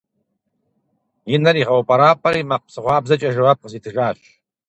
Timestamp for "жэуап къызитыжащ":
3.35-4.19